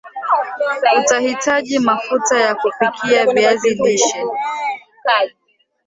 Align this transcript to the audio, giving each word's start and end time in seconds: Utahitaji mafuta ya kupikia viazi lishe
Utahitaji 0.99 1.79
mafuta 1.79 2.39
ya 2.39 2.55
kupikia 2.55 3.25
viazi 3.33 3.69
lishe 3.73 4.23